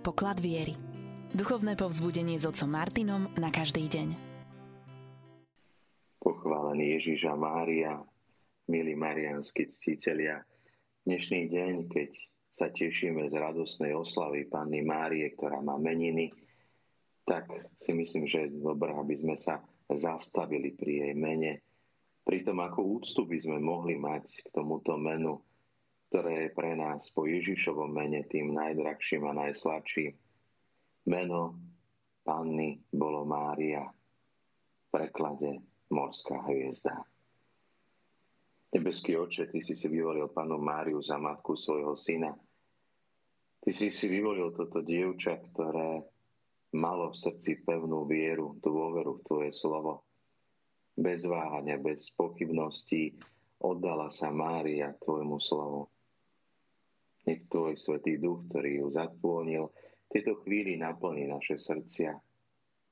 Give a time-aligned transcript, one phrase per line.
[0.00, 0.72] Poklad viery.
[1.36, 4.16] Duchovné povzbudenie s otcom Martinom na každý deň.
[6.24, 8.00] Pochválený Ježiša Mária,
[8.64, 10.40] milí marianskí ctitelia,
[11.04, 12.16] dnešný deň, keď
[12.48, 16.32] sa tešíme z radosnej oslavy Panny Márie, ktorá má meniny,
[17.28, 19.60] tak si myslím, že je dobré, aby sme sa
[19.92, 21.60] zastavili pri jej mene,
[22.24, 25.44] pri tom, ako úctu by sme mohli mať k tomuto menu,
[26.10, 30.10] ktoré je pre nás po Ježišovom mene tým najdrahším a najsladším.
[31.06, 31.54] Meno
[32.26, 35.62] Panny bolo Mária, v preklade
[35.94, 37.06] morská hviezda.
[38.70, 42.34] Nebeský oče, Ty si si vyvolil Panu Máriu za matku svojho syna.
[43.62, 46.06] Ty si si vyvolil toto dievča, ktoré
[46.78, 50.06] malo v srdci pevnú vieru, dôveru v Tvoje slovo.
[50.94, 53.18] Bez váhania, bez pochybností
[53.58, 55.89] oddala sa Mária Tvojmu slovu.
[57.28, 59.68] Nech Tvoj Svetý Duch, ktorý ju zatpônil,
[60.10, 62.12] tieto chvíli naplní naše srdcia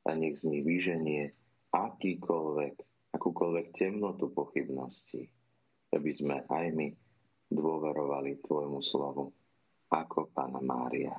[0.07, 1.35] a nech z nich vyženie
[1.75, 2.75] akýkoľvek,
[3.13, 5.27] akúkoľvek temnotu pochybnosti,
[5.93, 6.89] aby sme aj my
[7.49, 9.33] dôverovali Tvojmu slovu,
[9.89, 11.17] ako Pána Mária.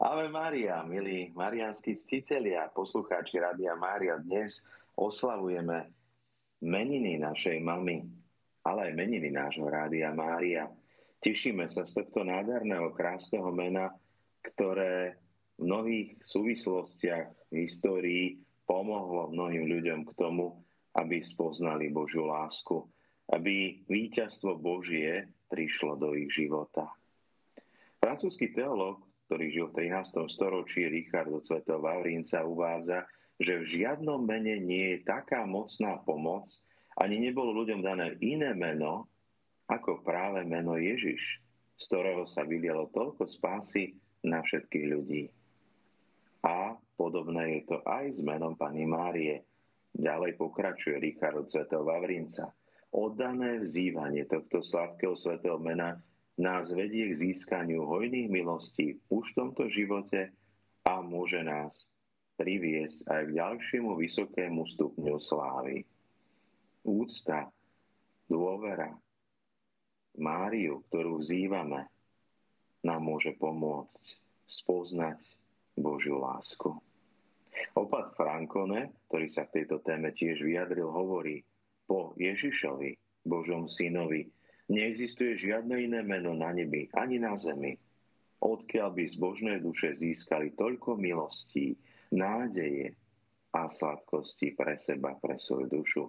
[0.00, 4.64] Ave Mária, milí marianskí ctitelia, poslucháči Rádia Mária, dnes
[4.96, 5.92] oslavujeme
[6.64, 8.08] meniny našej mamy,
[8.64, 10.72] ale aj meniny nášho Rádia Mária.
[11.20, 13.92] Tešíme sa z tohto nádherného, krásneho mena,
[14.40, 15.20] ktoré
[15.60, 20.56] v mnohých súvislostiach v histórii pomohlo mnohým ľuďom k tomu,
[20.96, 22.88] aby spoznali Božiu lásku,
[23.36, 26.88] aby víťazstvo Božie prišlo do ich života.
[28.00, 30.24] Francúzsky teológ, ktorý žil v 13.
[30.24, 33.04] storočí, Richard od Svetého Vavrínca uvádza,
[33.36, 36.48] že v žiadnom mene nie je taká mocná pomoc,
[36.96, 39.04] ani nebolo ľuďom dané iné meno,
[39.70, 41.38] ako práve meno Ježiš,
[41.78, 43.94] z ktorého sa vylialo toľko spásy
[44.26, 45.30] na všetkých ľudí.
[46.42, 49.46] A podobné je to aj s menom Pani Márie.
[49.94, 52.50] Ďalej pokračuje Richard od svätého Vavrinca.
[52.90, 56.02] Oddané vzývanie tohto sladkého svätého mena
[56.40, 60.34] nás vedie k získaniu hojných milostí už v tomto živote
[60.88, 61.94] a môže nás
[62.40, 65.84] priviesť aj k ďalšiemu vysokému stupňu slávy.
[66.80, 67.52] Úcta,
[68.26, 68.96] dôvera,
[70.18, 71.86] Máriu, ktorú vzývame,
[72.82, 74.04] nám môže pomôcť
[74.48, 75.20] spoznať
[75.78, 76.74] Božiu lásku.
[77.76, 81.44] Opat Frankone, ktorý sa k tejto téme tiež vyjadril, hovorí,
[81.86, 84.30] po Ježišovi, Božom synovi,
[84.70, 87.74] neexistuje žiadne iné meno na nebi ani na zemi,
[88.38, 91.74] odkiaľ by zbožné duše získali toľko milostí,
[92.14, 92.94] nádeje
[93.50, 96.04] a sladkosti pre seba, pre svoju dušu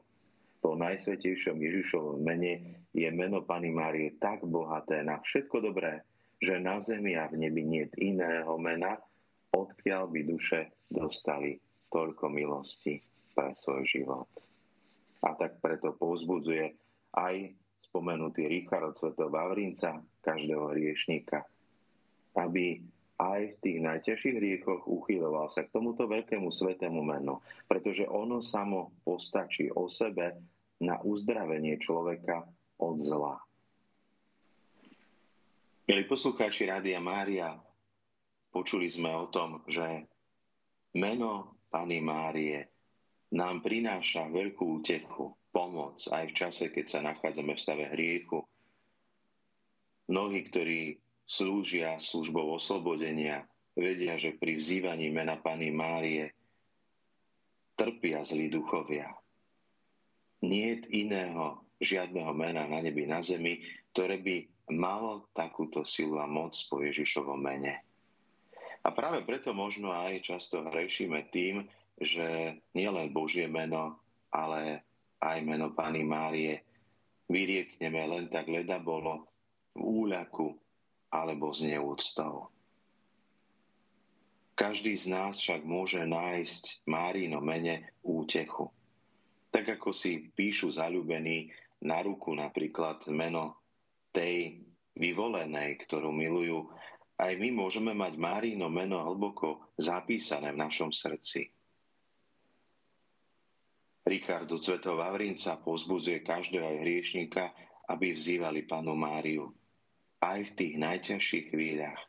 [0.62, 6.06] po najsvetejšom Ježišovom mene je meno Pany Márie tak bohaté na všetko dobré,
[6.38, 9.02] že na zemi a v nebi nie iného mena,
[9.58, 11.58] odkiaľ by duše dostali
[11.90, 13.02] toľko milosti
[13.34, 14.30] pre svoj život.
[15.26, 16.66] A tak preto povzbudzuje
[17.18, 17.36] aj
[17.92, 21.44] spomenutý Richard Svetov Vavrinca, každého hriešníka,
[22.38, 22.80] aby
[23.22, 27.38] aj v tých najťažších hriechoch uchyloval sa k tomuto veľkému svetému menu,
[27.70, 30.42] pretože ono samo postačí o sebe
[30.82, 32.50] na uzdravenie človeka
[32.82, 33.38] od zla.
[35.86, 37.54] Milí poslucháči Rádia Mária,
[38.50, 39.86] počuli sme o tom, že
[40.98, 42.66] meno Pany Márie
[43.38, 48.44] nám prináša veľkú útechu, pomoc aj v čase, keď sa nachádzame v stave hriechu.
[50.08, 51.00] Mnohí, ktorí
[51.32, 56.36] slúžia službou oslobodenia, vedia, že pri vzývaní mena Pany Márie
[57.80, 59.16] trpia zlí duchovia.
[60.44, 63.64] Nie je iného žiadneho mena na nebi, na zemi,
[63.96, 64.36] ktoré by
[64.76, 67.80] malo takúto silu a moc po Ježišovom mene.
[68.84, 71.64] A práve preto možno aj často hrešíme tým,
[71.96, 74.04] že nielen Božie meno,
[74.36, 74.84] ale
[75.24, 76.60] aj meno Pany Márie
[77.32, 79.32] vyriekneme len tak leda bolo
[79.72, 80.60] v úľaku
[81.12, 82.48] alebo s neúctou.
[84.56, 88.72] Každý z nás však môže nájsť Márino mene útechu.
[89.52, 91.52] Tak ako si píšu zalúbení
[91.84, 93.60] na ruku napríklad meno
[94.16, 94.64] tej
[94.96, 96.72] vyvolenej, ktorú milujú,
[97.20, 101.52] aj my môžeme mať Márino meno hlboko zapísané v našom srdci.
[104.02, 107.44] Richardu Cvetov Vavrinca pozbudzuje každého aj hriešnika,
[107.94, 109.54] aby vzývali panu Máriu
[110.22, 112.02] aj v tých najťažších chvíľach,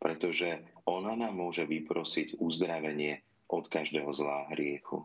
[0.00, 3.20] pretože ona nám môže vyprosiť uzdravenie
[3.52, 5.04] od každého zlá hriechu.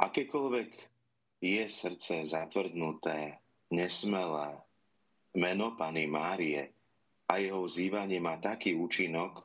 [0.00, 0.70] Akékoľvek
[1.44, 3.38] je srdce zatvrdnuté,
[3.70, 4.58] nesmelé,
[5.36, 6.72] meno Pany Márie
[7.28, 9.44] a jeho vzývanie má taký účinok,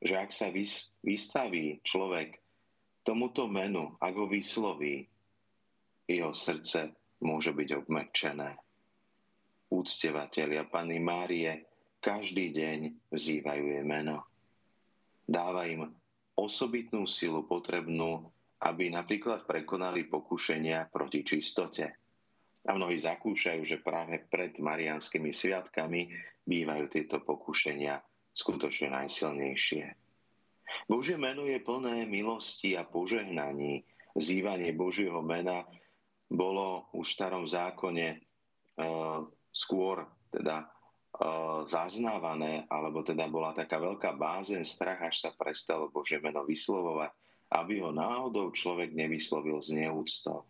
[0.00, 0.48] že ak sa
[1.04, 2.40] vystaví človek
[3.04, 5.04] tomuto menu, ak ho vysloví,
[6.08, 8.63] jeho srdce môže byť obmekčené.
[9.72, 11.64] Úctevatelia Pany Márie
[12.04, 14.28] každý deň vzývajú jej meno.
[15.24, 15.88] Dáva im
[16.36, 18.28] osobitnú silu potrebnú,
[18.60, 21.96] aby napríklad prekonali pokušenia proti čistote.
[22.64, 26.12] A mnohí zakúšajú, že práve pred marianskými sviatkami
[26.44, 28.00] bývajú tieto pokušenia
[28.32, 29.84] skutočne najsilnejšie.
[30.88, 33.84] Božie meno je plné milosti a požehnaní.
[34.16, 35.64] Zývanie Božieho mena
[36.28, 38.18] bolo už v starom zákone
[38.80, 39.22] uh,
[39.54, 40.02] skôr
[40.34, 46.42] teda uh, zaznávané, alebo teda bola taká veľká bázen, strach, až sa prestalo Božie meno
[46.42, 47.14] vyslovovať,
[47.54, 50.42] aby ho náhodou človek nevyslovil z neúctou.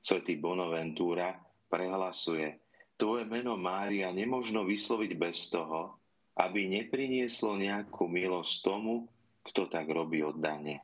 [0.00, 1.36] Svetý Bonaventura
[1.68, 2.56] prehlasuje,
[2.96, 6.00] tvoje meno Mária nemožno vysloviť bez toho,
[6.40, 9.04] aby neprinieslo nejakú milosť tomu,
[9.44, 10.80] kto tak robí oddane.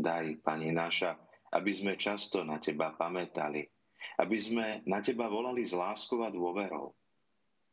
[0.00, 1.12] Daj, Pani naša,
[1.52, 3.68] aby sme často na Teba pamätali,
[4.16, 6.96] aby sme na Teba volali s láskou a dôverou,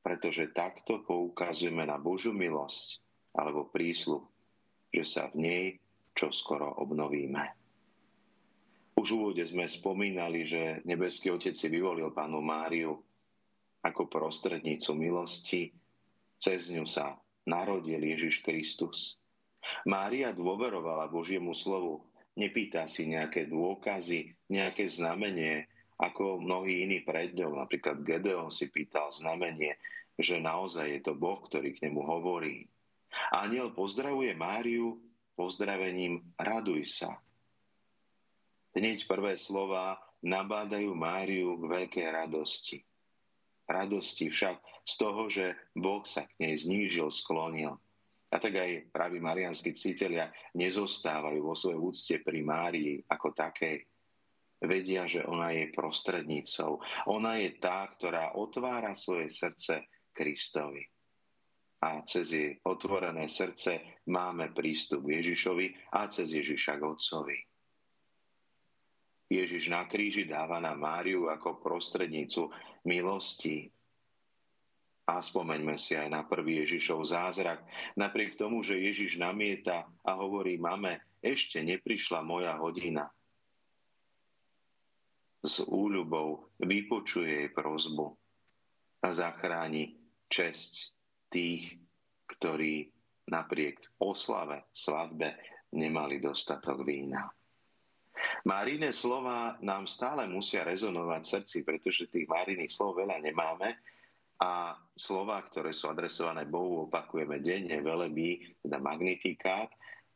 [0.03, 2.99] pretože takto poukazujeme na Božú milosť
[3.35, 4.27] alebo prísľub,
[4.91, 5.65] že sa v nej
[6.15, 7.43] čoskoro obnovíme.
[8.95, 12.95] Už v úvode sme spomínali, že nebeský Otec si vyvolil pánu Máriu
[13.83, 15.75] ako prostrednicu milosti.
[16.39, 19.19] Cez ňu sa narodil Ježiš Kristus.
[19.83, 22.07] Mária dôverovala Božiemu slovu.
[22.39, 27.55] Nepýta si nejaké dôkazy, nejaké znamenie, ako mnohí iní pred ňou.
[27.55, 29.79] Napríklad Gedeon si pýtal znamenie,
[30.19, 32.67] že naozaj je to Boh, ktorý k nemu hovorí.
[33.31, 34.99] Aniel pozdravuje Máriu
[35.35, 37.19] pozdravením raduj sa.
[38.75, 42.83] Hneď prvé slova nabádajú Máriu k veľkej radosti.
[43.65, 47.79] Radosti však z toho, že Boh sa k nej znížil, sklonil.
[48.29, 50.27] A tak aj praví marianskí cítelia
[50.59, 53.94] nezostávajú vo svojej úcte pri Márii ako takej.
[54.65, 56.81] Vedia, že ona je prostrednicou.
[57.09, 60.83] Ona je tá, ktorá otvára svoje srdce Kristovi.
[61.85, 67.37] A cez jej otvorené srdce máme prístup k Ježišovi a cez Ježiša k Otcovi.
[69.29, 72.49] Ježiš na kríži dáva na Máriu ako prostrednicu
[72.85, 73.69] milosti.
[75.05, 77.61] A spomeňme si aj na prvý Ježišov zázrak.
[77.93, 83.05] Napriek tomu, že Ježiš namieta a hovorí, mame, ešte neprišla moja hodina.
[85.45, 88.17] S úľubou vypočuje jej prozbu
[89.05, 89.93] a zachráni
[90.25, 90.97] česť
[91.29, 91.77] tých,
[92.25, 92.89] ktorí
[93.29, 95.37] napriek oslave, svadbe
[95.77, 97.29] nemali dostatok vína.
[98.49, 103.77] Máriné slova nám stále musia rezonovať v srdci, pretože tých máriných slov veľa nemáme
[104.41, 109.69] a slova, ktoré sú adresované Bohu, opakujeme denne, velebí, teda magnifikát,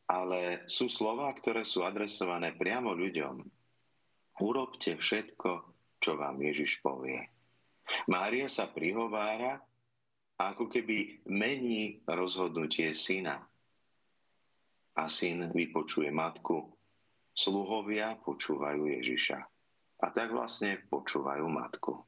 [0.09, 3.58] ale sú slova, ktoré sú adresované priamo ľuďom.
[4.39, 5.49] Urobte všetko,
[5.99, 7.19] čo vám Ježiš povie.
[8.07, 9.59] Mária sa prihovára,
[10.39, 13.43] ako keby mení rozhodnutie syna.
[14.95, 16.71] A syn vypočuje matku,
[17.35, 19.39] sluhovia počúvajú Ježiša.
[19.99, 21.99] A tak vlastne počúvajú matku.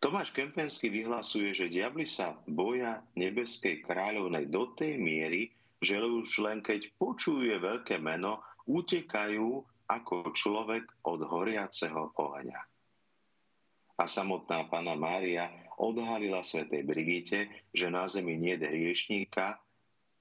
[0.00, 5.52] Tomáš Kempenský vyhlasuje, že diabli sa boja nebeskej kráľovnej do tej miery,
[5.82, 12.60] že už len keď počuje veľké meno, utekajú ako človek od horiaceho ohňa.
[13.98, 19.58] A samotná pána Mária odhalila svätej Brigite, že na zemi nie je hriešníka,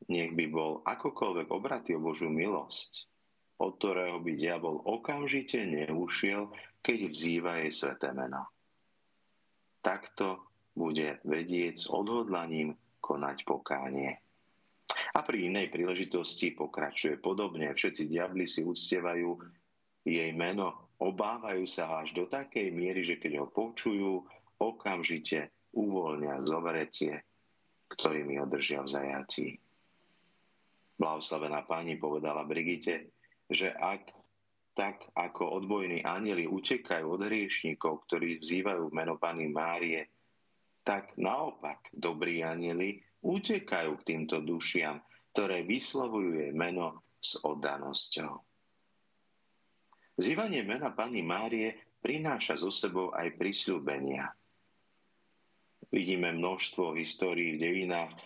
[0.09, 3.09] nech by bol akokoľvek obratý o Božiu milosť
[3.59, 6.47] od ktorého by diabol okamžite neušiel,
[6.79, 8.47] keď vzýva jej sveté meno.
[9.83, 14.15] Takto bude vedieť s odhodlaním konať pokánie.
[15.19, 17.67] A pri inej príležitosti pokračuje podobne.
[17.67, 19.35] Všetci diabli si uctievajú
[20.07, 24.23] jej meno, obávajú sa až do takej miery, že keď ho počujú,
[24.63, 27.19] okamžite uvoľnia zovretie,
[27.91, 29.47] ktorými ho držia v zajatí.
[30.95, 33.11] Blahoslavená pani povedala Brigite,
[33.51, 34.15] že ak
[34.71, 40.07] tak ako odbojní anieli utekajú od hriešníkov, ktorí vzývajú meno Pany Márie,
[40.88, 45.03] tak naopak dobrí anieli utekajú k týmto dušiam,
[45.39, 48.43] ktoré vyslovujú jej meno s oddanosťou.
[50.19, 54.36] Vzývanie mena Pany Márie prináša zo sebou aj prisľúbenia.
[55.96, 58.19] Vidíme množstvo histórií v devinách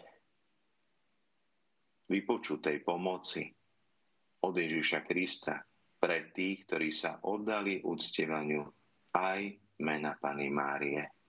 [2.10, 3.46] vypočutej pomoci,
[4.42, 5.62] od Ježiša Krista
[6.02, 8.66] pre tých, ktorí sa oddali uctievaniu
[9.14, 9.54] aj
[9.86, 11.23] mena Pany Márie.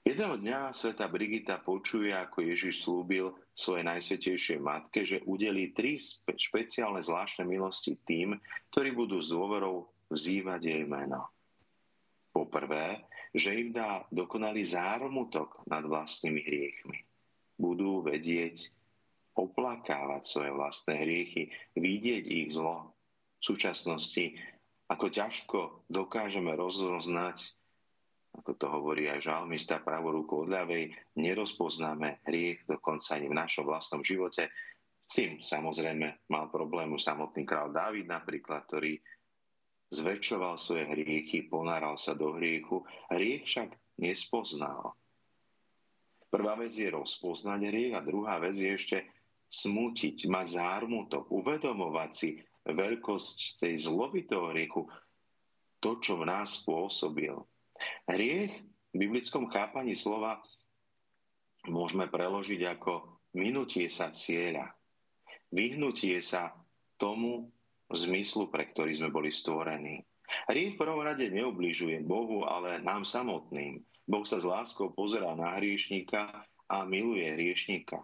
[0.00, 0.08] 11.
[0.08, 6.00] Jedného dňa sveta Brigita počuje, ako Ježiš slúbil svojej najsvetejšej matke, že udelí tri
[6.36, 8.36] špeciálne zvláštne milosti tým,
[8.72, 11.28] ktorí budú s dôverou vzývať jej meno.
[12.32, 13.04] Poprvé,
[13.36, 16.98] že im dá dokonalý zármutok nad vlastnými hriechmi.
[17.60, 18.72] Budú vedieť
[19.36, 22.96] oplakávať svoje vlastné hriechy, vidieť ich zlo.
[23.40, 24.32] V súčasnosti,
[24.88, 25.58] ako ťažko
[25.92, 27.59] dokážeme rozoznať
[28.30, 33.66] ako to hovorí aj žalmista pravú ruku od ľavej, nerozpoznáme hriech dokonca ani v našom
[33.66, 34.48] vlastnom živote.
[35.10, 39.02] S tým samozrejme mal problému samotný král Dávid napríklad, ktorý
[39.90, 42.86] zväčšoval svoje hriechy, ponáral sa do hriechu.
[43.10, 44.94] Hriech však nespoznal.
[46.30, 48.98] Prvá vec je rozpoznať hriech a druhá vec je ešte
[49.50, 52.38] smutiť, mať zármutok, uvedomovať si
[52.70, 54.86] veľkosť tej zloby toho hriechu,
[55.82, 57.34] to, čo v nás spôsobil.
[58.08, 58.52] Hriech
[58.92, 60.42] v biblickom chápaní slova
[61.68, 64.72] môžeme preložiť ako minutie sa cieľa.
[65.50, 66.54] Vyhnutie sa
[67.00, 67.50] tomu
[67.90, 70.06] zmyslu, pre ktorý sme boli stvorení.
[70.46, 73.82] Hriech v prvom rade neubližuje Bohu, ale nám samotným.
[74.06, 77.98] Boh sa s láskou pozerá na hriešníka a miluje hriešníka.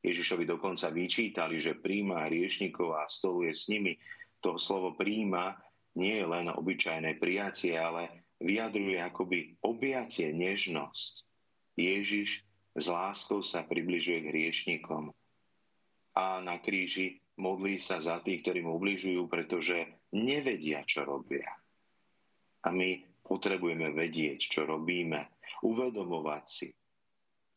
[0.00, 3.96] Ježišovi dokonca vyčítali, že príjma hriešníkov a stoluje s nimi.
[4.40, 5.60] To slovo príjma
[5.96, 8.08] nie je len obyčajné prijatie, ale
[8.40, 11.28] vyjadruje akoby objatie, nežnosť.
[11.76, 12.44] Ježiš
[12.74, 15.12] s láskou sa približuje k hriešnikom
[16.16, 21.48] a na kríži modlí sa za tých, ktorí mu ubližujú, pretože nevedia, čo robia.
[22.60, 26.68] A my potrebujeme vedieť, čo robíme, uvedomovať si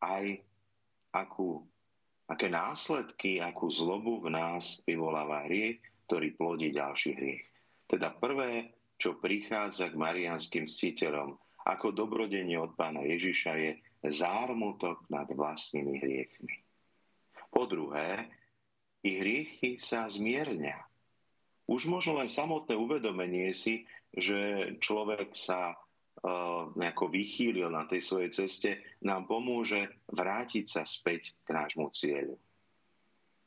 [0.04, 0.40] aj
[1.16, 1.63] akú,
[2.28, 7.44] aké následky, akú zlobu v nás vyvoláva hriech, ktorý plodí ďalší hriech.
[7.88, 13.72] Teda prvé, čo prichádza k marianským citeľom ako dobrodenie od pána Ježiša je
[14.04, 16.56] zármutok nad vlastnými hriechmi.
[17.48, 18.28] Po druhé,
[19.00, 20.76] ich hriechy sa zmierňa.
[21.72, 28.32] Už možno len samotné uvedomenie si, že človek sa uh, nejako vychýlil na tej svojej
[28.36, 32.36] ceste, nám pomôže vrátiť sa späť k nášmu cieľu.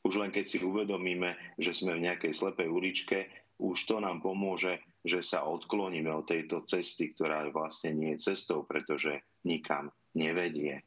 [0.01, 3.17] Už len keď si uvedomíme, že sme v nejakej slepej uličke,
[3.61, 8.67] už to nám pomôže, že sa odkloníme od tejto cesty, ktorá vlastne nie je cestou,
[8.67, 10.83] pretože nikam nevedie.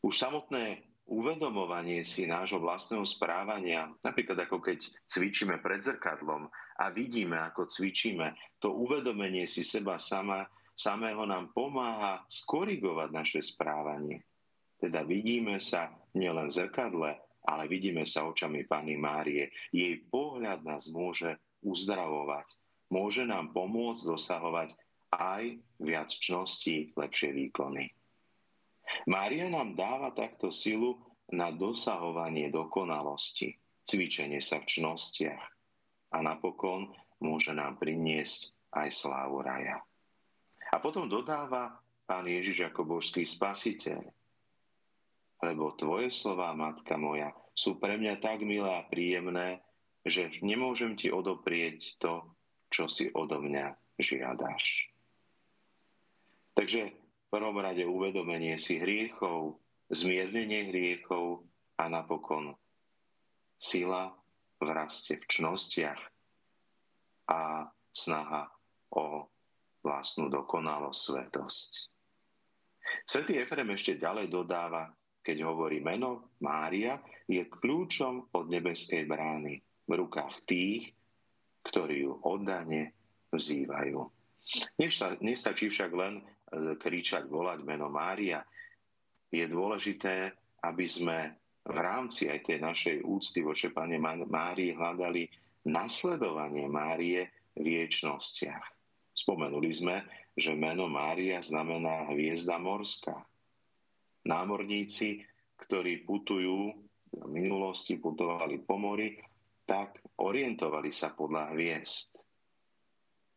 [0.00, 6.48] Už samotné uvedomovanie si nášho vlastného správania, napríklad ako keď cvičíme pred zrkadlom
[6.80, 14.24] a vidíme, ako cvičíme, to uvedomenie si seba sama, samého nám pomáha skorigovať naše správanie.
[14.80, 17.10] Teda vidíme sa nielen v zrkadle,
[17.44, 19.52] ale vidíme sa očami Pany Márie.
[19.70, 22.63] Jej pohľad nás môže uzdravovať.
[22.92, 24.76] Môže nám pomôcť dosahovať
[25.14, 27.90] aj viac čností, lepšie výkony.
[29.08, 31.00] Mária nám dáva takto silu
[31.32, 33.56] na dosahovanie dokonalosti,
[33.88, 35.44] cvičenie sa v čnostiach
[36.14, 36.92] a napokon
[37.24, 39.80] môže nám priniesť aj slávu raja.
[40.70, 44.04] A potom dodáva pán Ježiš ako božský spasiteľ
[45.44, 49.60] lebo tvoje slová, matka moja, sú pre mňa tak milé a príjemné,
[50.04, 52.24] že nemôžem ti odoprieť to,
[52.74, 53.70] čo si odo mňa
[54.02, 54.90] žiadaš.
[56.58, 59.62] Takže v prvom rade uvedomenie si hriechov,
[59.94, 61.46] zmiernenie hriechov
[61.78, 62.58] a napokon
[63.62, 64.10] sila
[64.58, 66.02] v raste v čnostiach
[67.30, 68.50] a snaha
[68.90, 69.30] o
[69.86, 71.70] vlastnú dokonalosť, svetosť.
[73.06, 74.90] Svetý Efrem ešte ďalej dodáva,
[75.22, 76.98] keď hovorí meno Mária,
[77.30, 80.92] je kľúčom od nebeskej brány v rukách tých,
[81.64, 82.92] ktorí ju oddane
[83.32, 83.98] vzývajú.
[85.24, 86.22] Nestačí však len e,
[86.78, 88.44] kričať, volať meno Mária.
[89.32, 90.30] Je dôležité,
[90.62, 91.18] aby sme
[91.64, 95.26] v rámci aj tej našej úcty voči Pane Márii hľadali
[95.64, 98.64] nasledovanie Márie v viečnostiach.
[99.16, 99.96] Spomenuli sme,
[100.36, 103.16] že meno Mária znamená hviezda morská
[104.24, 105.22] námorníci,
[105.60, 106.74] ktorí putujú,
[107.14, 109.14] v minulosti putovali po mori,
[109.64, 112.20] tak orientovali sa podľa hviezd.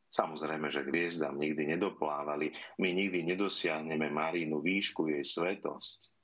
[0.08, 6.16] Samozrejme, že hviezdam nikdy nedoplávali, my nikdy nedosiahneme Márínu výšku, jej svetosť.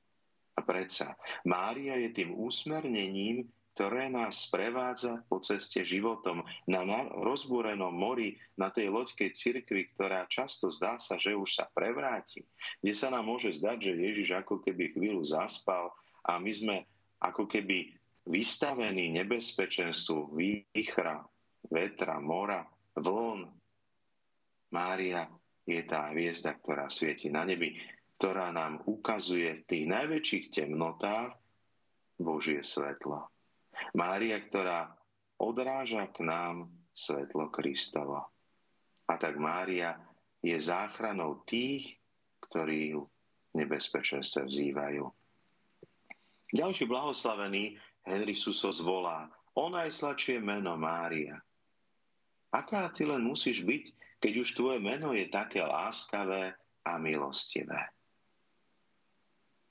[0.53, 8.37] A predsa, Mária je tým úsmernením, ktoré nás sprevádza po ceste životom na rozbúrenom mori,
[8.53, 12.45] na tej loďkej cirkvi, ktorá často zdá sa, že už sa prevráti,
[12.85, 15.89] kde sa nám môže zdať, že Ježiš ako keby chvíľu zaspal
[16.21, 16.77] a my sme
[17.17, 21.23] ako keby vystavení nebezpečenstvu výchra,
[21.67, 22.63] vetra, mora,
[22.95, 23.49] vln.
[24.73, 25.29] Mária
[25.63, 27.77] je tá hviezda, ktorá svieti na nebi.
[28.17, 31.35] Ktorá nám ukazuje v tých najväčších temnotách
[32.15, 33.27] Božie svetlo.
[33.97, 34.95] Mária, ktorá
[35.43, 38.23] odráža k nám svetlo Kristovo.
[39.09, 39.99] A tak Mária
[40.39, 41.99] je záchranou tých,
[42.47, 43.03] ktorí ju
[43.57, 45.03] nebezpečenstve vzývajú.
[46.53, 51.39] Ďalší blahoslavený Henry Suso zvolá o najsladšie meno Mária.
[52.53, 53.83] Aká ty len musíš byť,
[54.21, 56.53] keď už tvoje meno je také láskavé
[56.85, 57.91] a milostivé.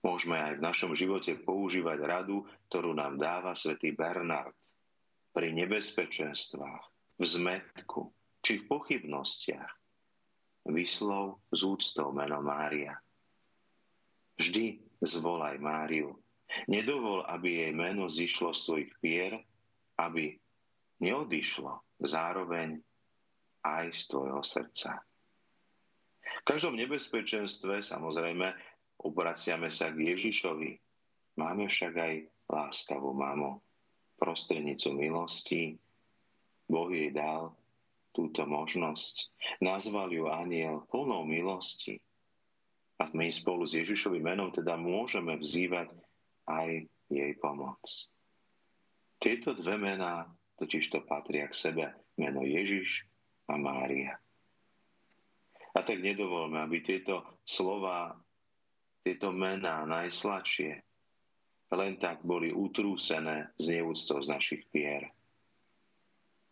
[0.03, 4.59] Môžeme aj v našom živote používať radu, ktorú nám dáva svätý Bernard
[5.31, 6.85] pri nebezpečenstvách,
[7.19, 8.11] v zmetku
[8.43, 9.73] či v pochybnostiach.
[10.63, 12.95] Vyslov z úctou meno Mária.
[14.39, 16.22] Vždy zvolaj Máriu.
[16.69, 19.33] Nedovol, aby jej meno zišlo z tvojich pier,
[19.99, 20.37] aby
[21.03, 22.79] neodišlo zároveň
[23.63, 25.03] aj z tvojho srdca.
[26.23, 28.51] V každom nebezpečenstve samozrejme
[29.03, 30.71] obraciame sa k Ježišovi.
[31.39, 32.15] Máme však aj
[32.51, 33.63] láskavú mamu.
[34.19, 35.83] Prostrednicu milosti
[36.71, 37.53] Boh jej dal
[38.17, 39.29] túto možnosť.
[39.61, 42.01] Nazval ju aniel plnou milosti.
[43.03, 45.91] A my spolu s Ježišovým menom teda môžeme vzývať
[46.49, 47.83] aj jej pomoc.
[49.23, 50.27] Tieto dve mená
[50.59, 51.87] totiž to patria k sebe.
[52.19, 53.09] Meno Ježiš
[53.49, 54.21] a Mária.
[55.73, 58.13] A tak nedovolme, aby tieto slova
[59.03, 60.85] tieto mená najsladšie
[61.73, 65.09] len tak boli utrúsené z neúctou z našich pier.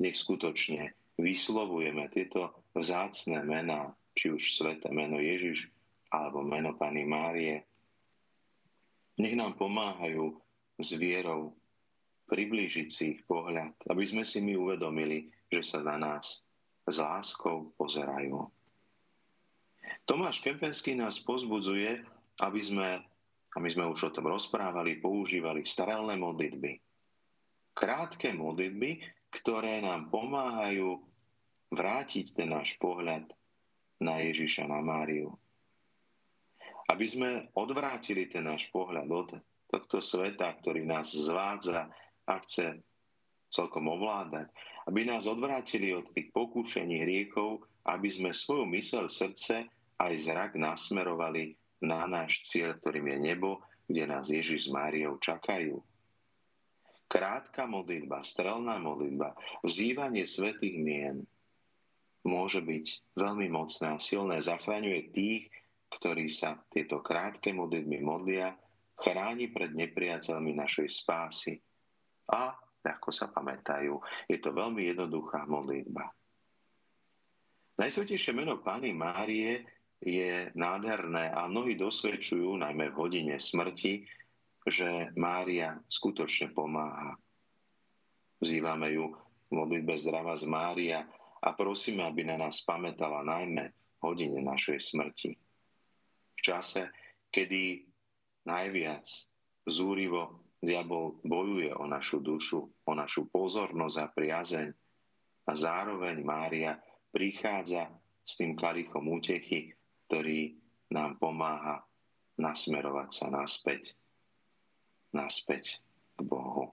[0.00, 5.68] Nech skutočne vyslovujeme tieto vzácne mená, či už sveté meno Ježiš
[6.08, 7.68] alebo meno Pany Márie.
[9.20, 10.32] Nech nám pomáhajú
[10.80, 11.52] s vierou
[12.32, 16.40] priblížiť si ich pohľad, aby sme si my uvedomili, že sa na nás
[16.88, 18.48] s láskou pozerajú.
[20.08, 22.00] Tomáš Kempenský nás pozbudzuje,
[22.40, 23.04] aby sme,
[23.52, 26.80] a my sme už o tom rozprávali, používali starelné modlitby.
[27.76, 29.04] Krátke modlitby,
[29.36, 30.96] ktoré nám pomáhajú
[31.68, 33.28] vrátiť ten náš pohľad
[34.00, 35.36] na Ježiša, na Máriu.
[36.90, 39.28] Aby sme odvrátili ten náš pohľad od
[39.70, 41.86] tohto sveta, ktorý nás zvádza
[42.26, 42.82] a chce
[43.46, 44.50] celkom ovládať.
[44.90, 49.70] Aby nás odvrátili od tých pokúšení hriechov, aby sme svoju mysel, srdce
[50.02, 51.54] aj zrak nasmerovali
[51.86, 55.78] na náš cieľ, ktorým je nebo, kde nás Ježiš s Máriou čakajú.
[57.10, 59.34] Krátka modlitba, strelná modlitba,
[59.66, 61.26] vzývanie svetých mien
[62.22, 64.38] môže byť veľmi mocné a silné.
[64.38, 65.50] Zachraňuje tých,
[65.90, 68.54] ktorí sa tieto krátke modlitby modlia,
[69.00, 71.58] chráni pred nepriateľmi našej spásy.
[72.30, 72.54] A,
[72.86, 73.98] ako sa pamätajú,
[74.30, 76.08] je to veľmi jednoduchá modlitba.
[77.80, 79.64] Najsvetejšie meno Pány Márie
[80.00, 84.04] je nádherné a mnohí dosvedčujú, najmä v hodine smrti,
[84.68, 87.16] že Mária skutočne pomáha.
[88.40, 89.12] Vzývame ju
[89.48, 91.04] v modlitbe zdrava z Mária
[91.40, 95.36] a prosíme, aby na nás pamätala najmä v hodine našej smrti.
[96.40, 96.88] V čase,
[97.28, 97.84] kedy
[98.48, 99.04] najviac
[99.68, 104.68] zúrivo diabol bojuje o našu dušu, o našu pozornosť a priazeň
[105.44, 106.80] a zároveň Mária
[107.12, 107.92] prichádza
[108.24, 109.76] s tým kalichom útechy,
[110.08, 110.56] ktorý
[110.96, 111.84] nám pomáha
[112.40, 113.92] nasmerovať sa naspäť,
[115.12, 115.76] naspäť
[116.16, 116.72] k Bohu.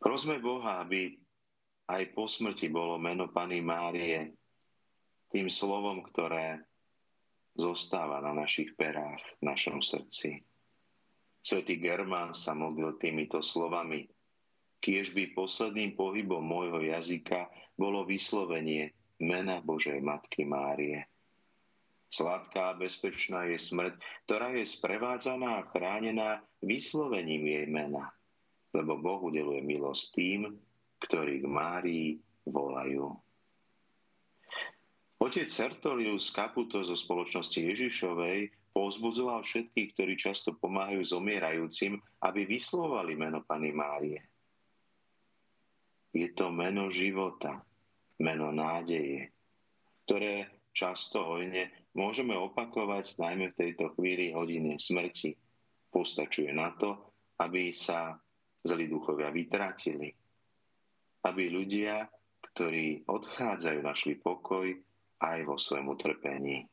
[0.00, 1.20] Prosme Boha, aby
[1.92, 4.32] aj po smrti bolo meno Pany Márie
[5.28, 6.64] tým slovom, ktoré
[7.56, 10.44] zostáva na našich perách, v našom srdci.
[11.40, 14.06] Svetý Germán sa modlil týmito slovami.
[14.82, 21.08] Kiež by posledným pohybom môjho jazyka bolo vyslovenie mena Božej Matky Márie.
[22.06, 28.14] Sladká a bezpečná je smrť, ktorá je sprevádzaná a chránená vyslovením jej mena,
[28.70, 30.54] lebo Boh udeluje milosť tým,
[31.02, 32.08] ktorí k Márii
[32.46, 33.10] volajú.
[35.26, 43.42] Otec Sertorius Caputo zo spoločnosti Ježišovej povzbudzoval všetkých, ktorí často pomáhajú zomierajúcim, aby vyslovali meno
[43.42, 44.22] Pany Márie.
[46.14, 47.58] Je to meno života,
[48.22, 49.34] meno nádeje,
[50.06, 55.34] ktoré často hojne môžeme opakovať najmä v tejto chvíli hodine smrti.
[55.90, 57.02] Postačuje na to,
[57.42, 58.14] aby sa
[58.62, 60.06] zlí duchovia vytratili.
[61.26, 62.06] Aby ľudia,
[62.46, 64.86] ktorí odchádzajú, našli pokoj
[65.20, 66.66] aj vo svojom utrpení.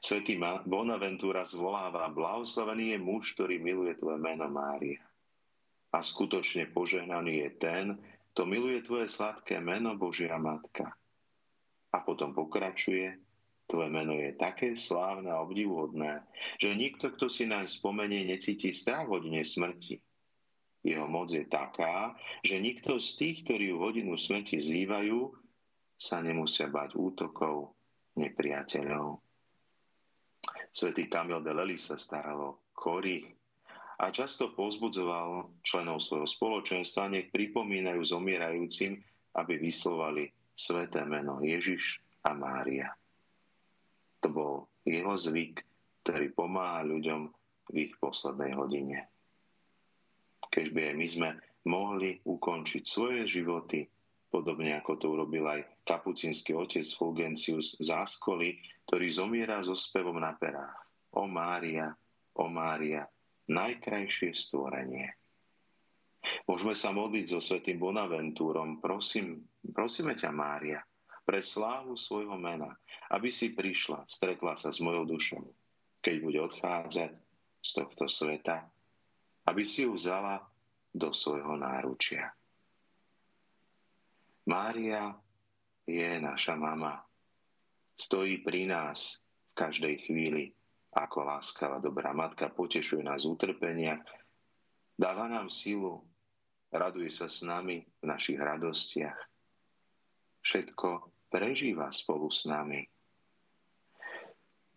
[0.00, 0.36] Svetý
[0.68, 5.00] Bonaventura zvoláva, blahoslavený je muž, ktorý miluje tvoje meno Mária.
[5.90, 7.84] A skutočne požehnaný je ten,
[8.36, 10.92] to miluje tvoje sladké meno, Božia Matka.
[11.90, 13.18] A potom pokračuje,
[13.70, 16.26] Tvoje meno je také slávne a obdivuhodné,
[16.58, 20.02] že nikto, kto si naň spomenie, necíti strach hodine smrti.
[20.82, 25.30] Jeho moc je taká, že nikto z tých, ktorí v hodinu smrti zývajú,
[26.00, 27.76] sa nemusia bať útokov
[28.16, 29.20] nepriateľov.
[30.72, 33.28] Svetý Kamil de Lely sa staralo chorých
[34.00, 38.96] a často pozbudzoval členov svojho spoločenstva, nech pripomínajú zomierajúcim,
[39.36, 42.88] aby vyslovali sveté meno Ježiš a Mária.
[44.24, 44.54] To bol
[44.88, 45.60] jeho zvyk,
[46.00, 47.28] ktorý pomáha ľuďom
[47.68, 49.04] v ich poslednej hodine.
[50.48, 51.30] Keďby aj my sme
[51.68, 53.84] mohli ukončiť svoje životy,
[54.30, 60.38] podobne ako to urobil aj kapucínsky otec Fulgencius z Áskoly, ktorý zomiera so spevom na
[60.38, 60.78] perách.
[61.18, 61.90] O Mária,
[62.38, 63.04] o Mária,
[63.50, 65.10] najkrajšie stvorenie.
[66.46, 68.78] Môžeme sa modliť so svetým Bonaventúrom.
[68.78, 69.42] Prosím,
[69.74, 70.78] prosíme ťa, Mária,
[71.26, 72.70] pre slávu svojho mena,
[73.10, 75.42] aby si prišla, stretla sa s mojou dušou,
[75.98, 77.10] keď bude odchádzať
[77.60, 78.66] z tohto sveta,
[79.50, 80.42] aby si ju vzala
[80.90, 82.34] do svojho náručia.
[84.48, 85.12] Mária
[85.84, 87.02] je naša mama.
[87.96, 89.20] Stojí pri nás
[89.52, 90.54] v každej chvíli
[90.90, 94.02] ako láskavá dobrá matka, potešuje nás v utrpeniach,
[94.98, 96.02] dáva nám silu,
[96.74, 99.18] raduje sa s nami v našich radostiach.
[100.42, 100.88] Všetko
[101.30, 102.82] prežíva spolu s nami.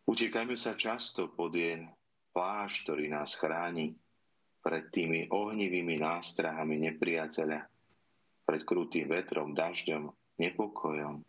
[0.05, 1.89] Utekajme sa často pod jen
[2.35, 3.95] pláž, ktorý nás chráni
[4.61, 7.72] pred tými ohnivými nástrahami nepriateľa,
[8.43, 11.23] pred krutým vetrom, dažďom, nepokojom.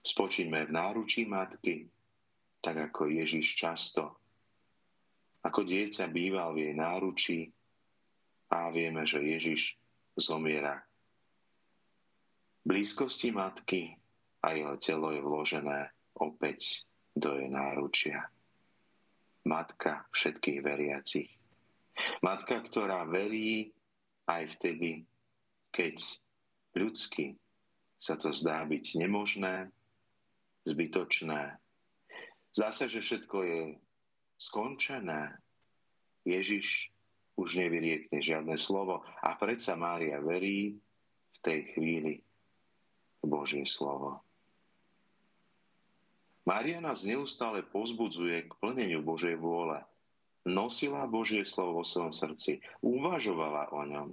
[0.00, 1.88] Spočíňme v náručí matky,
[2.60, 4.16] tak ako Ježiš často.
[5.40, 7.40] Ako dieťa býval v jej náručí
[8.52, 9.80] a vieme, že Ježiš
[10.16, 10.84] zomiera
[12.64, 13.96] blízkosti matky
[14.44, 15.88] a jeho telo je vložené
[16.20, 16.84] opäť
[17.16, 18.28] do jej náručia.
[19.48, 21.30] Matka všetkých veriacich.
[22.20, 23.72] Matka, ktorá verí
[24.28, 25.04] aj vtedy,
[25.70, 25.96] keď
[26.76, 27.38] ľudsky
[28.00, 29.68] sa to zdá byť nemožné,
[30.64, 31.56] zbytočné.
[32.56, 33.60] Zdá sa, že všetko je
[34.40, 35.36] skončené.
[36.24, 36.90] Ježiš
[37.36, 40.76] už nevyriekne žiadne slovo a predsa Mária verí
[41.32, 42.12] v tej chvíli,
[43.20, 44.24] Božie slovo.
[46.48, 49.80] Mária nás neustále pozbudzuje k plneniu Božej vôle.
[50.48, 54.08] Nosila Božie slovo vo svojom srdci, uvažovala o ňom.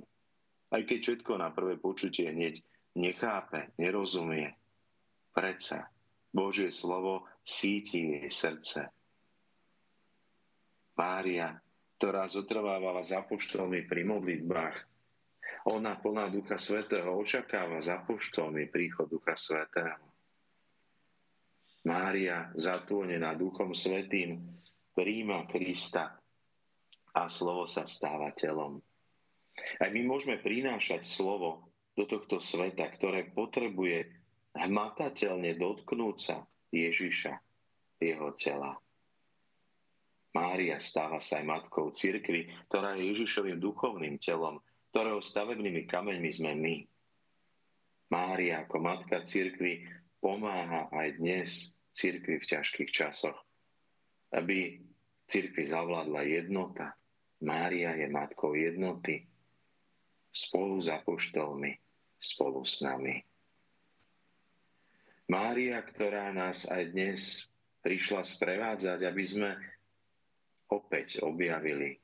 [0.67, 2.59] Aj keď všetko na prvé počutie hneď
[2.99, 4.51] nechápe, nerozumie.
[5.31, 5.87] Predsa
[6.33, 8.91] Božie slovo síti jej srdce.
[10.97, 11.55] Mária,
[12.01, 14.77] ktorá zotrvávala za poštolmi pri modlitbách,
[15.67, 19.99] ona plná Ducha Svetého očakáva za poštolmi príchod Ducha Svetého.
[21.87, 24.43] Mária, zatvorená Duchom Svetým,
[24.95, 26.15] príjma Krista
[27.15, 28.79] a slovo sa stáva telom.
[29.77, 31.67] Aj my môžeme prinášať slovo
[31.97, 34.09] do tohto sveta, ktoré potrebuje
[34.53, 36.37] hmatateľne dotknúť sa
[36.69, 37.33] Ježiša,
[38.01, 38.77] jeho tela.
[40.37, 44.61] Mária stáva sa aj matkou cirkvi, ktorá je Ježišovým duchovným telom,
[44.93, 46.75] ktorého stavebnými kameňmi sme my.
[48.13, 49.89] Mária ako matka cirkvi
[50.21, 51.49] pomáha aj dnes
[51.97, 53.37] cirkvi v ťažkých časoch,
[54.37, 54.77] aby
[55.25, 56.93] cirkvi zavládla jednota.
[57.41, 59.25] Mária je matkou jednoty
[60.37, 61.73] spolu s apoštolmi,
[62.21, 63.17] spolu s nami.
[65.27, 67.49] Mária, ktorá nás aj dnes
[67.81, 69.51] prišla sprevádzať, aby sme
[70.69, 71.97] opäť objavili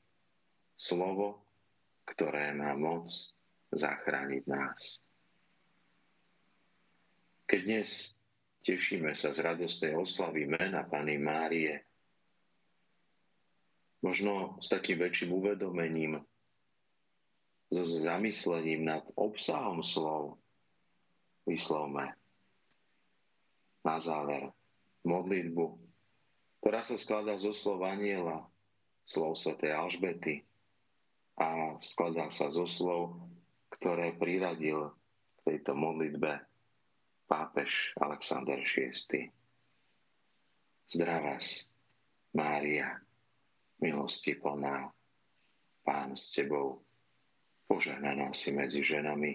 [0.74, 1.44] slovo
[2.06, 3.08] ktoré má moc
[3.72, 5.00] zachrániť nás.
[7.48, 7.90] Keď dnes
[8.64, 11.84] tešíme sa z radostnej oslavy mena Pany Márie,
[14.04, 16.20] možno s takým väčším uvedomením,
[17.72, 20.40] so zamyslením nad obsahom slov,
[21.46, 22.16] vyslovme
[23.84, 24.52] na záver
[25.04, 25.76] modlitbu,
[26.64, 28.48] ktorá sa skladá zo slov aniela,
[29.04, 30.48] slov svätej Alžbety,
[31.36, 33.18] a skladá sa zo slov,
[33.74, 34.94] ktoré priradil
[35.36, 36.40] k tejto modlitbe
[37.26, 39.34] pápež Alexander VI.
[40.86, 41.74] Zdravás,
[42.38, 43.02] Mária,
[43.82, 44.94] milosti plná,
[45.84, 46.86] Pán s Tebou,
[47.74, 49.34] požehnaná si medzi ženami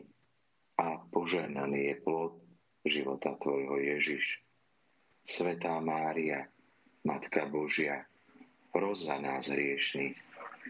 [0.78, 2.38] a požehnaný je plod
[2.86, 4.38] života Tvojho Ježiš.
[5.26, 6.46] Svetá Mária,
[7.02, 8.06] Matka Božia,
[8.70, 10.14] pros za nás hriešných,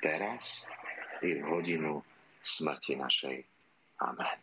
[0.01, 0.65] teraz
[1.21, 2.01] i v hodinu
[2.41, 3.45] smrti našej.
[4.01, 4.39] Amen.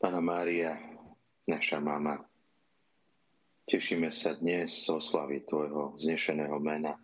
[0.00, 0.80] Pána Mária,
[1.44, 2.24] naša mama,
[3.64, 7.00] Tešíme sa dnes z oslavy Tvojho znešeného mena.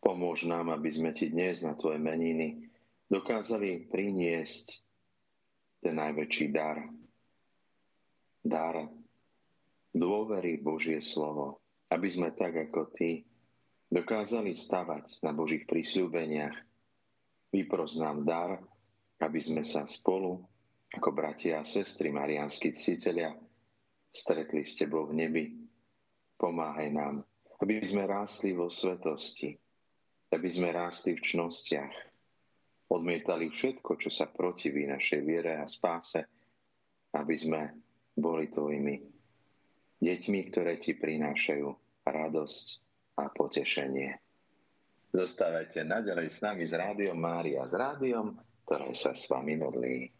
[0.00, 2.67] Pomôž nám, aby sme Ti dnes na Tvoje meniny
[3.08, 4.84] dokázali priniesť
[5.84, 6.84] ten najväčší dar.
[8.44, 8.88] Dar
[9.92, 11.60] dôvery Božie slovo.
[11.88, 13.24] Aby sme tak ako Ty
[13.88, 16.56] dokázali stavať na Božích prísľubeniach.
[17.48, 18.60] Vypros nám dar,
[19.24, 20.44] aby sme sa spolu
[20.92, 23.32] ako bratia a sestry marianskí ctiteľia
[24.12, 25.44] stretli s Tebou v nebi.
[26.36, 27.24] Pomáhaj nám,
[27.64, 29.56] aby sme rástli vo svetosti,
[30.32, 32.07] aby sme rástli v čnostiach,
[32.88, 36.24] odmietali všetko, čo sa protiví našej viere a spáse,
[37.14, 37.62] aby sme
[38.16, 38.96] boli Tvojimi
[40.00, 41.68] deťmi, ktoré Ti prinášajú
[42.08, 42.66] radosť
[43.18, 44.10] a potešenie.
[45.08, 48.36] Zostávajte naďalej s nami s Rádiom Mária, s rádiom,
[48.68, 50.17] ktoré sa s vami modlí.